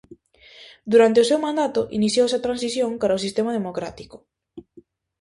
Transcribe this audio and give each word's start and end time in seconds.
Durante 0.91 1.21
o 1.23 1.27
seu 1.29 1.39
mandato 1.45 1.81
iniciouse 1.97 2.35
a 2.37 2.45
transición 2.45 2.91
cara 3.01 3.13
ao 3.15 3.23
sistema 3.25 3.51
democrático. 3.59 4.17